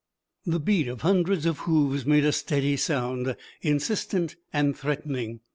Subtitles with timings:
[0.47, 5.41] The beat of hundreds of hoofs made a steady sound, insistent and threatening.